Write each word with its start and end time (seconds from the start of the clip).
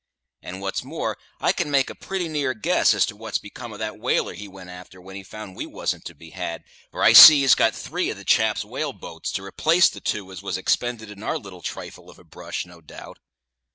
And 0.41 0.61
what's 0.61 0.83
more, 0.83 1.15
I 1.39 1.51
can 1.51 1.69
make 1.69 1.91
a 1.91 1.93
pretty 1.93 2.27
near 2.27 2.55
guess 2.55 2.95
as 2.95 3.05
to 3.05 3.15
what's 3.15 3.37
become 3.37 3.71
of 3.71 3.77
that 3.77 3.99
whaler 3.99 4.31
that 4.31 4.39
he 4.39 4.47
went 4.47 4.71
a'ter 4.71 4.99
when 4.99 5.15
he 5.15 5.21
found 5.21 5.55
we 5.55 5.67
wasn't 5.67 6.05
to 6.05 6.15
be 6.15 6.31
had, 6.31 6.63
for 6.89 7.03
I 7.03 7.13
see 7.13 7.41
he's 7.41 7.53
got 7.53 7.75
three 7.75 8.09
of 8.09 8.17
the 8.17 8.25
chap's 8.25 8.65
whale 8.65 8.93
boats, 8.93 9.31
to 9.33 9.43
replace 9.45 9.89
the 9.91 10.01
two 10.01 10.31
as 10.31 10.41
was 10.41 10.57
expended 10.57 11.11
in 11.11 11.21
our 11.21 11.37
little 11.37 11.61
trifle 11.61 12.09
of 12.09 12.17
a 12.17 12.23
brush, 12.23 12.65
no 12.65 12.81
doubt." 12.81 13.19